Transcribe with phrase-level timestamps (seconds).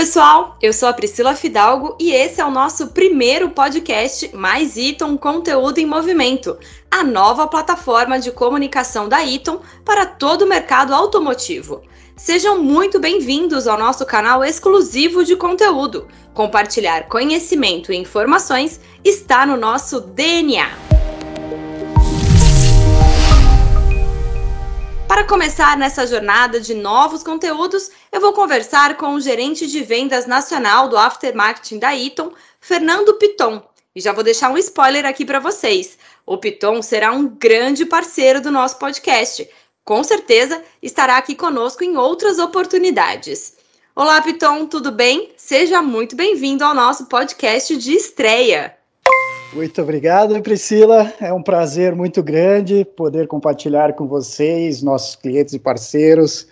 [0.00, 5.18] pessoal, eu sou a Priscila Fidalgo e esse é o nosso primeiro podcast Mais Iton
[5.18, 6.56] Conteúdo em Movimento,
[6.90, 11.82] a nova plataforma de comunicação da Iton para todo o mercado automotivo.
[12.16, 16.08] Sejam muito bem-vindos ao nosso canal exclusivo de conteúdo.
[16.32, 20.70] Compartilhar conhecimento e informações está no nosso DNA.
[25.10, 30.24] Para começar nessa jornada de novos conteúdos, eu vou conversar com o gerente de vendas
[30.24, 33.60] nacional do aftermarketing da Eaton, Fernando Piton.
[33.92, 35.98] E já vou deixar um spoiler aqui para vocês.
[36.24, 39.50] O Piton será um grande parceiro do nosso podcast.
[39.84, 43.54] Com certeza estará aqui conosco em outras oportunidades.
[43.96, 45.32] Olá, Piton, tudo bem?
[45.36, 48.79] Seja muito bem-vindo ao nosso podcast de estreia.
[49.52, 51.12] Muito obrigado, Priscila.
[51.20, 56.46] É um prazer muito grande poder compartilhar com vocês, nossos clientes e parceiros,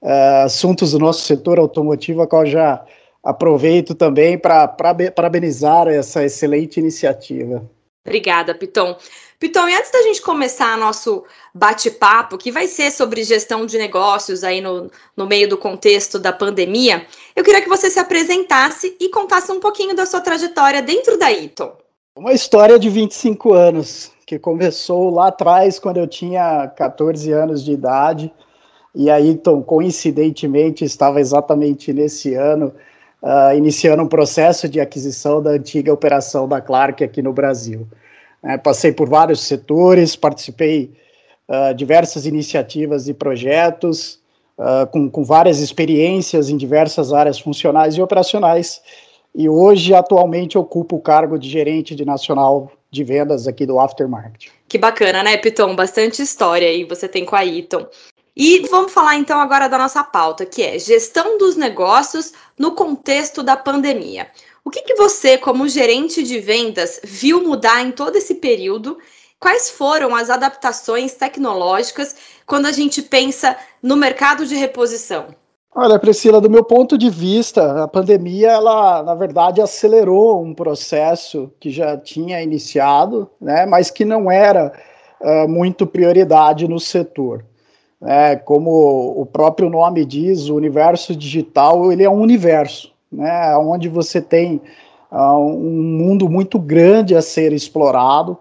[0.00, 2.82] uh, assuntos do nosso setor automotivo, a qual já
[3.22, 7.62] aproveito também para parabenizar essa excelente iniciativa.
[8.06, 8.96] Obrigada, Piton.
[9.38, 14.42] Piton, e antes da gente começar nosso bate-papo, que vai ser sobre gestão de negócios
[14.42, 19.10] aí no, no meio do contexto da pandemia, eu queria que você se apresentasse e
[19.10, 21.76] contasse um pouquinho da sua trajetória dentro da Eaton.
[22.20, 27.72] Uma história de 25 anos, que começou lá atrás, quando eu tinha 14 anos de
[27.72, 28.30] idade,
[28.94, 32.74] e aí, então, coincidentemente, estava exatamente nesse ano,
[33.22, 37.88] uh, iniciando um processo de aquisição da antiga operação da Clark aqui no Brasil.
[38.44, 40.92] Uh, passei por vários setores, participei
[41.48, 44.20] uh, diversas iniciativas e projetos,
[44.58, 48.82] uh, com, com várias experiências em diversas áreas funcionais e operacionais,
[49.34, 54.50] e hoje, atualmente, ocupo o cargo de gerente de nacional de vendas aqui do Aftermarket.
[54.68, 55.76] Que bacana, né, Piton?
[55.76, 57.86] Bastante história aí você tem com a Iton.
[58.36, 63.42] E vamos falar então agora da nossa pauta, que é gestão dos negócios no contexto
[63.42, 64.28] da pandemia.
[64.64, 68.98] O que, que você, como gerente de vendas, viu mudar em todo esse período?
[69.38, 72.14] Quais foram as adaptações tecnológicas
[72.46, 75.34] quando a gente pensa no mercado de reposição?
[75.72, 81.48] Olha, Priscila, do meu ponto de vista, a pandemia, ela, na verdade, acelerou um processo
[81.60, 84.72] que já tinha iniciado, né, mas que não era
[85.20, 87.44] uh, muito prioridade no setor.
[88.02, 93.88] É, como o próprio nome diz, o universo digital, ele é um universo, né, onde
[93.88, 94.60] você tem
[95.12, 98.36] uh, um mundo muito grande a ser explorado,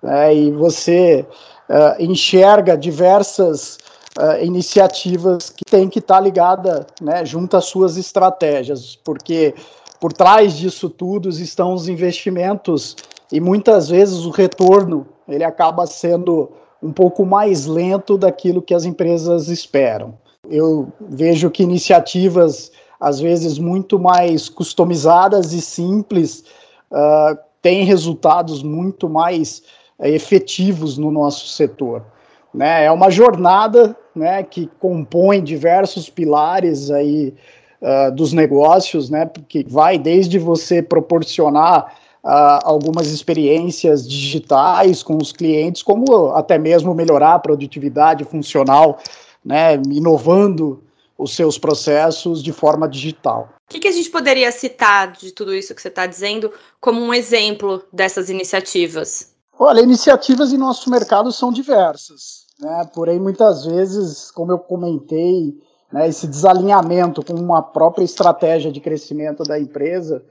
[0.00, 1.26] né, e você
[1.68, 3.78] uh, enxerga diversas
[4.16, 9.54] uh, iniciativas que têm que estar tá ligada, né, junto às suas estratégias, porque
[10.00, 12.96] por trás disso tudo estão os investimentos
[13.32, 16.50] e muitas vezes o retorno ele acaba sendo
[16.82, 20.14] um pouco mais lento daquilo que as empresas esperam.
[20.48, 22.70] Eu vejo que iniciativas
[23.00, 26.44] às vezes muito mais customizadas e simples
[26.90, 29.62] uh, têm resultados muito mais
[29.98, 32.04] uh, efetivos no nosso setor.
[32.52, 32.84] Né?
[32.84, 37.34] É uma jornada né, que compõe diversos pilares aí
[37.80, 41.94] uh, dos negócios, né, que vai desde você proporcionar
[42.24, 48.98] uh, algumas experiências digitais com os clientes, como até mesmo melhorar a produtividade funcional,
[49.44, 50.82] né, inovando
[51.16, 53.48] os seus processos de forma digital.
[53.68, 57.00] O que, que, a gente poderia citar de tudo isso que você está dizendo como
[57.02, 59.34] um exemplo dessas iniciativas?
[59.58, 62.88] Olha, iniciativas em nosso mercado são diversas, né?
[62.94, 65.58] Porém, muitas vezes, como eu comentei,
[65.92, 70.22] né, esse desalinhamento com uma própria estratégia de crescimento da empresa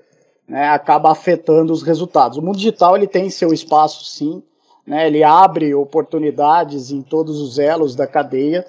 [0.47, 2.37] né, acaba afetando os resultados.
[2.37, 4.41] O mundo digital ele tem seu espaço, sim,
[4.85, 8.65] né, ele abre oportunidades em todos os elos da cadeia,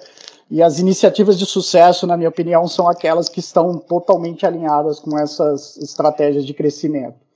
[0.51, 5.17] e as iniciativas de sucesso, na minha opinião, são aquelas que estão totalmente alinhadas com
[5.17, 7.28] essas estratégias de crescimento.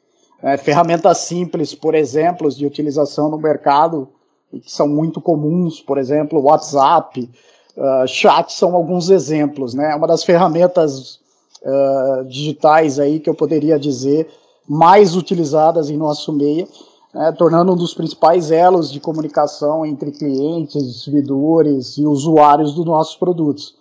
[0.44, 4.10] É, ferramentas simples, por exemplo, de utilização no mercado,
[4.52, 7.30] que são muito comuns, por exemplo, WhatsApp,
[7.78, 9.96] uh, chat são alguns exemplos, né?
[9.96, 11.22] Uma das ferramentas
[11.64, 14.30] uh, digitais aí que eu poderia dizer
[14.68, 16.68] mais utilizadas em nosso meio,
[17.14, 23.16] né, tornando um dos principais elos de comunicação entre clientes, distribuidores e usuários dos nossos
[23.16, 23.76] produtos.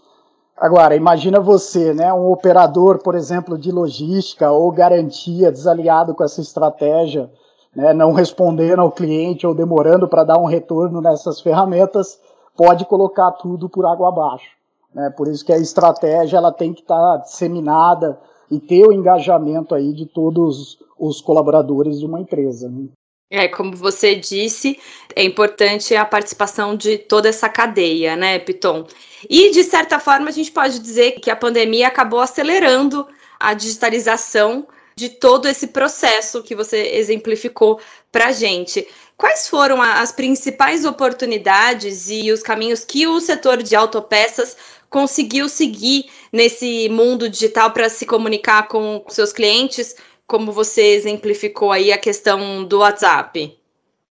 [0.57, 6.41] Agora, imagina você, né, um operador, por exemplo, de logística ou garantia desalinhado com essa
[6.41, 7.31] estratégia,
[7.75, 12.21] né, não respondendo ao cliente ou demorando para dar um retorno nessas ferramentas,
[12.57, 14.51] pode colocar tudo por água abaixo.
[14.95, 15.11] Né?
[15.11, 18.19] Por isso que a estratégia ela tem que estar tá disseminada
[18.51, 22.69] e ter o engajamento aí de todos os colaboradores de uma empresa.
[22.69, 22.89] Né?
[23.35, 24.79] É, como você disse,
[25.17, 28.87] é importante a participação de toda essa cadeia, né, Piton?
[29.27, 33.09] E, de certa forma, a gente pode dizer que a pandemia acabou acelerando
[33.41, 37.81] a digitalização de todo esse processo que você exemplificou
[38.13, 38.87] para a gente.
[39.17, 44.55] Quais foram as principais oportunidades e os caminhos que o setor de autopeças
[44.91, 49.97] conseguiu seguir nesse mundo digital para se comunicar com seus clientes,
[50.33, 53.55] como você exemplificou aí a questão do WhatsApp?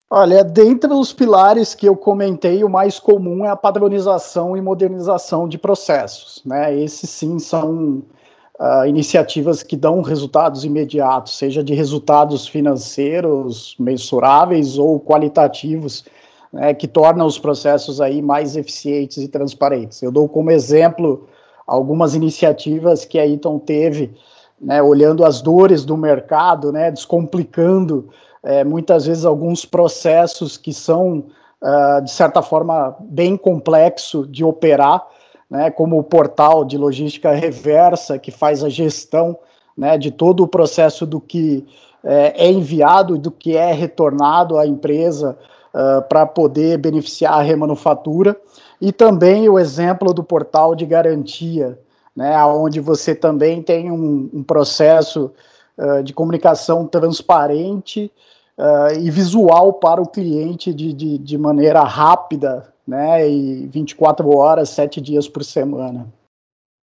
[0.08, 5.48] Olha, dentre os pilares que eu comentei, o mais comum é a padronização e modernização
[5.48, 6.44] de processos.
[6.46, 6.78] Né?
[6.78, 8.04] Esses sim são
[8.60, 16.06] uh, iniciativas que dão resultados imediatos, seja de resultados financeiros mensuráveis ou qualitativos,
[16.54, 20.04] né, que tornam os processos aí mais eficientes e transparentes.
[20.04, 21.28] Eu dou como exemplo
[21.66, 24.14] algumas iniciativas que a Eaton teve,
[24.62, 28.10] né, olhando as dores do mercado, né, descomplicando
[28.44, 31.26] é, muitas vezes alguns processos que são,
[31.62, 35.06] uh, de certa forma, bem complexo de operar,
[35.50, 39.38] né, como o portal de logística reversa, que faz a gestão
[39.76, 41.66] né, de todo o processo do que
[42.04, 45.38] é, é enviado e do que é retornado à empresa
[45.74, 48.36] uh, para poder beneficiar a remanufatura,
[48.80, 51.78] e também o exemplo do portal de garantia,
[52.16, 55.32] né, onde você também tem um, um processo
[55.78, 58.12] uh, de comunicação transparente
[58.58, 64.70] uh, e visual para o cliente de, de, de maneira rápida, né, e 24 horas,
[64.70, 66.08] 7 dias por semana.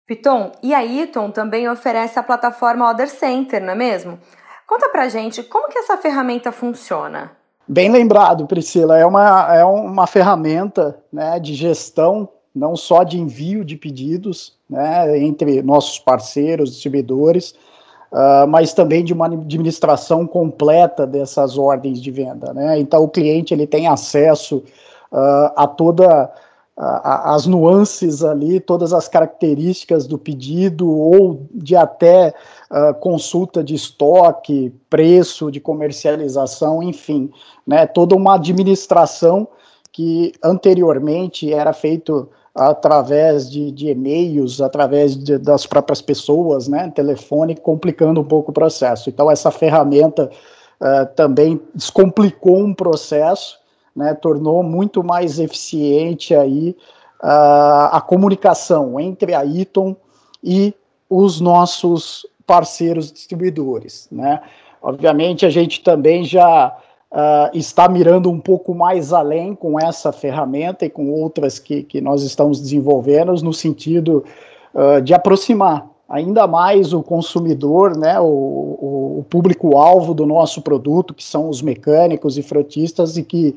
[0.08, 4.20] Piton, e a Iton também oferece a plataforma Order Center, não é mesmo?
[4.66, 7.32] Conta pra gente como que essa ferramenta funciona.
[7.68, 13.64] Bem lembrado, Priscila, é uma, é uma ferramenta né, de gestão, não só de envio
[13.64, 17.54] de pedidos, né, entre nossos parceiros, distribuidores,
[18.12, 22.54] uh, mas também de uma administração completa dessas ordens de venda.
[22.54, 22.80] Né?
[22.80, 24.58] Então, o cliente ele tem acesso
[25.12, 26.32] uh, a toda
[26.82, 32.34] as nuances ali, todas as características do pedido ou de até
[32.72, 37.30] uh, consulta de estoque, preço de comercialização, enfim,
[37.68, 39.46] né, toda uma administração
[40.00, 47.54] que anteriormente era feito através de, de e-mails, através de, das próprias pessoas, né, telefone,
[47.54, 49.10] complicando um pouco o processo.
[49.10, 50.32] Então, essa ferramenta
[50.80, 53.60] uh, também descomplicou um processo,
[53.94, 56.78] né, tornou muito mais eficiente aí
[57.22, 59.98] uh, a comunicação entre a Eaton
[60.42, 60.74] e
[61.10, 64.40] os nossos parceiros distribuidores, né.
[64.82, 66.74] Obviamente, a gente também já
[67.12, 72.02] uh, está mirando um pouco mais além com essa ferramenta e com outras que, que
[72.02, 74.24] nós estamos desenvolvendo, no sentido
[74.74, 81.14] uh, de aproximar ainda mais o consumidor, né, o, o, o público-alvo do nosso produto,
[81.14, 83.56] que são os mecânicos e frotistas, e que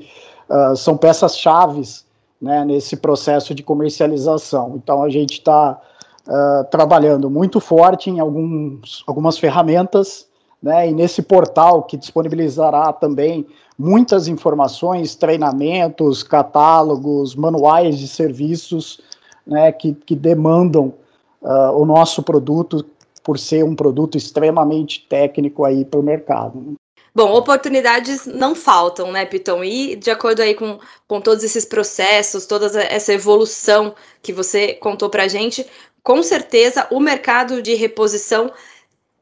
[0.51, 2.05] uh, são peças-chaves
[2.41, 4.75] né, nesse processo de comercialização.
[4.77, 5.81] Então, a gente está
[6.29, 10.27] uh, trabalhando muito forte em alguns, algumas ferramentas
[10.63, 19.01] né, e nesse portal que disponibilizará também muitas informações, treinamentos, catálogos, manuais de serviços
[19.47, 20.95] né, que, que demandam
[21.43, 22.85] uh, o nosso produto
[23.25, 26.61] por ser um produto extremamente técnico aí para o mercado.
[26.61, 26.75] Né.
[27.15, 29.63] Bom, oportunidades não faltam, né, Piton?
[29.63, 35.11] E de acordo aí com, com todos esses processos, toda essa evolução que você contou
[35.11, 35.67] para a gente,
[36.03, 38.51] com certeza o mercado de reposição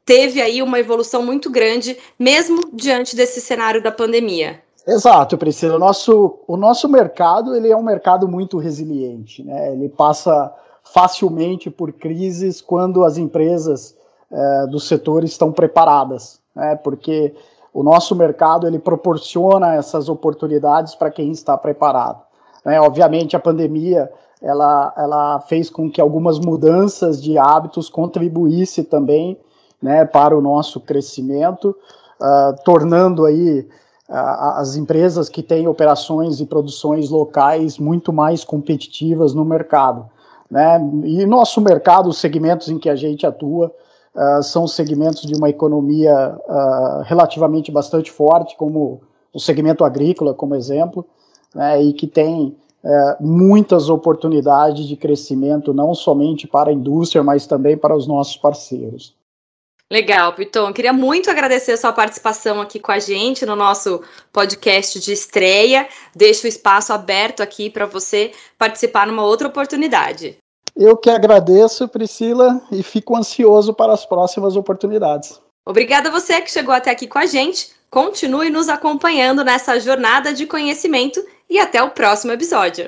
[0.05, 4.61] teve aí uma evolução muito grande, mesmo diante desse cenário da pandemia.
[4.87, 5.77] Exato, Priscila.
[5.77, 9.43] O nosso, o nosso mercado ele é um mercado muito resiliente.
[9.43, 9.73] Né?
[9.73, 10.53] Ele passa
[10.83, 13.97] facilmente por crises quando as empresas
[14.31, 16.77] é, do setor estão preparadas, né?
[16.77, 17.35] porque
[17.73, 22.23] o nosso mercado ele proporciona essas oportunidades para quem está preparado.
[22.65, 22.81] Né?
[22.81, 24.11] Obviamente, a pandemia
[24.43, 29.39] ela, ela fez com que algumas mudanças de hábitos contribuísse também
[29.83, 31.75] né, para o nosso crescimento,
[32.21, 33.61] uh, tornando aí
[34.09, 40.09] uh, as empresas que têm operações e produções locais muito mais competitivas no mercado.
[40.51, 40.79] Né?
[41.05, 43.73] E nosso mercado, os segmentos em que a gente atua,
[44.15, 46.39] uh, são segmentos de uma economia
[47.05, 49.01] relativamente bastante forte, como
[49.33, 51.07] o segmento agrícola, como exemplo,
[51.55, 57.47] né, e que tem é, muitas oportunidades de crescimento, não somente para a indústria, mas
[57.47, 59.15] também para os nossos parceiros.
[59.91, 60.73] Legal, Piton.
[60.73, 65.89] Queria muito agradecer a sua participação aqui com a gente no nosso podcast de estreia.
[66.15, 70.37] Deixo o espaço aberto aqui para você participar numa outra oportunidade.
[70.77, 75.41] Eu que agradeço, Priscila, e fico ansioso para as próximas oportunidades.
[75.67, 77.71] Obrigada a você que chegou até aqui com a gente.
[77.91, 82.87] Continue nos acompanhando nessa jornada de conhecimento e até o próximo episódio.